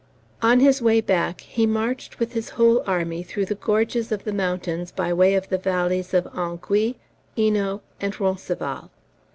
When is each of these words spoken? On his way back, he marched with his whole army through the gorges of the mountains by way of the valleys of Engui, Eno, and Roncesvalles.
On 0.41 0.61
his 0.61 0.81
way 0.81 0.99
back, 0.99 1.41
he 1.41 1.67
marched 1.67 2.17
with 2.17 2.33
his 2.33 2.49
whole 2.49 2.83
army 2.87 3.21
through 3.21 3.45
the 3.45 3.53
gorges 3.53 4.11
of 4.11 4.23
the 4.23 4.33
mountains 4.33 4.91
by 4.91 5.13
way 5.13 5.35
of 5.35 5.49
the 5.49 5.59
valleys 5.59 6.11
of 6.15 6.23
Engui, 6.33 6.95
Eno, 7.37 7.83
and 7.99 8.19
Roncesvalles. 8.19 8.89